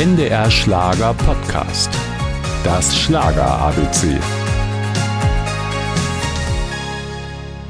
[0.00, 1.90] NDR Schlager Podcast.
[2.64, 4.18] Das Schlager ABC.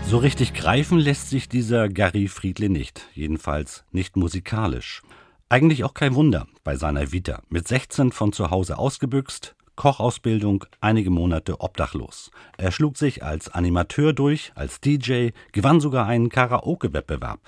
[0.07, 5.03] So richtig greifen lässt sich dieser Gary Friedle nicht, jedenfalls nicht musikalisch.
[5.49, 7.43] Eigentlich auch kein Wunder bei seiner Vita.
[7.49, 12.31] Mit 16 von zu Hause ausgebüxt, Kochausbildung, einige Monate obdachlos.
[12.57, 17.41] Er schlug sich als Animateur durch, als DJ, gewann sogar einen Karaoke-Wettbewerb.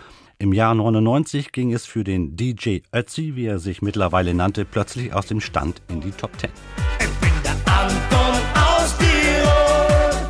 [0.43, 5.15] Im Jahr 99 ging es für den DJ Ötzi, wie er sich mittlerweile nannte, plötzlich
[5.15, 6.51] aus dem Stand in die Top 10.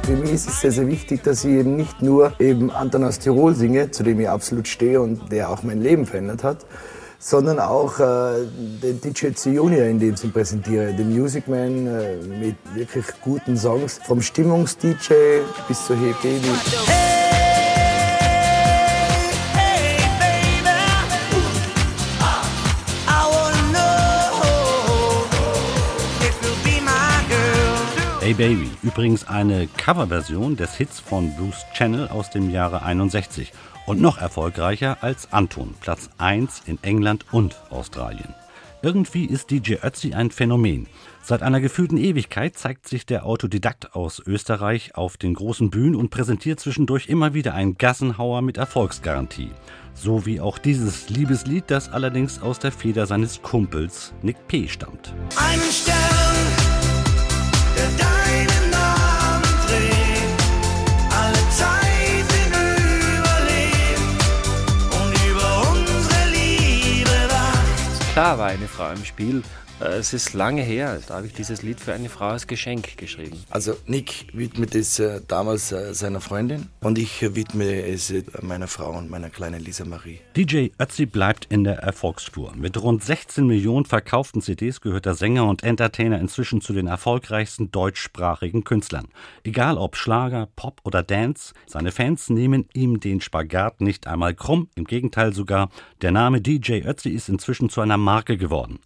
[0.04, 3.20] Für mich ist es sehr, sehr wichtig, dass ich eben nicht nur eben Anton aus
[3.20, 6.66] Tirol singe, zu dem ich absolut stehe und der auch mein Leben verändert hat,
[7.18, 8.44] sondern auch äh,
[8.82, 13.56] den DJ Ötzi Junior in dem Sinn präsentiere, den Music Man äh, mit wirklich guten
[13.56, 16.48] Songs, vom Stimmungs-DJ bis zur Hey Baby.
[16.84, 17.21] Hey
[28.22, 33.52] Baby, übrigens eine Coverversion des Hits von Bruce Channel aus dem Jahre 61
[33.84, 38.32] und noch erfolgreicher als Anton, Platz 1 in England und Australien.
[38.80, 40.86] Irgendwie ist DJ Ötzi ein Phänomen.
[41.24, 46.10] Seit einer gefühlten Ewigkeit zeigt sich der Autodidakt aus Österreich auf den großen Bühnen und
[46.10, 49.50] präsentiert zwischendurch immer wieder einen Gassenhauer mit Erfolgsgarantie.
[49.94, 54.68] So wie auch dieses Liebeslied, das allerdings aus der Feder seines Kumpels Nick P.
[54.68, 55.12] stammt.
[55.36, 56.11] Einen Stern,
[68.12, 69.42] Klar war eine Frau im Spiel.
[69.80, 72.96] Äh, Es ist lange her, da habe ich dieses Lied für eine Frau als Geschenk
[72.96, 73.38] geschrieben.
[73.50, 78.96] Also Nick widmet es äh, damals äh, seiner Freundin und ich widme es meiner Frau
[78.96, 80.20] und meiner kleinen Lisa Marie.
[80.36, 82.52] DJ Ötzi bleibt in der Erfolgsspur.
[82.56, 87.70] Mit rund 16 Millionen verkauften CDs gehört der Sänger und Entertainer inzwischen zu den erfolgreichsten
[87.70, 89.08] deutschsprachigen Künstlern.
[89.44, 94.68] Egal ob Schlager, Pop oder Dance, seine Fans nehmen ihm den Spagat nicht einmal krumm,
[94.74, 95.70] im Gegenteil sogar,
[96.00, 98.80] der Name DJ Ötzi ist inzwischen zu einer Marke geworden.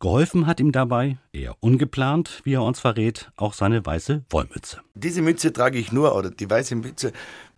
[0.00, 4.80] Geholfen hat ihm dabei, eher ungeplant, wie er uns verrät, auch seine weiße Wollmütze.
[4.94, 7.12] Diese Mütze trage ich nur, oder die weiße Mütze,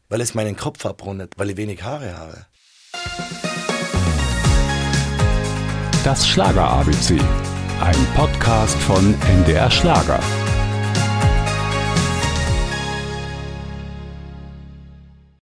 [0.09, 2.47] weil es meinen Kopf abrundet, weil ich wenig Haare habe.
[6.05, 7.19] Das Schlager ABC.
[7.81, 10.21] Ein Podcast von NDR Schlager.